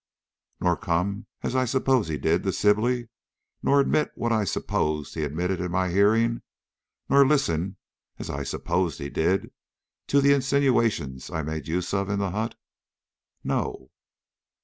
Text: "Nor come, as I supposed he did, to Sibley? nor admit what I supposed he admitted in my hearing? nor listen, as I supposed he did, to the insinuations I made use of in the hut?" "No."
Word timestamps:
"Nor 0.59 0.77
come, 0.77 1.27
as 1.43 1.55
I 1.55 1.65
supposed 1.65 2.09
he 2.09 2.17
did, 2.17 2.41
to 2.41 2.51
Sibley? 2.51 3.09
nor 3.61 3.79
admit 3.79 4.11
what 4.15 4.31
I 4.31 4.45
supposed 4.45 5.13
he 5.13 5.21
admitted 5.21 5.61
in 5.61 5.69
my 5.69 5.89
hearing? 5.89 6.41
nor 7.07 7.23
listen, 7.23 7.77
as 8.17 8.27
I 8.27 8.41
supposed 8.41 8.97
he 8.97 9.11
did, 9.11 9.51
to 10.07 10.19
the 10.19 10.33
insinuations 10.33 11.29
I 11.29 11.43
made 11.43 11.67
use 11.67 11.93
of 11.93 12.09
in 12.09 12.17
the 12.17 12.31
hut?" 12.31 12.55
"No." 13.43 13.91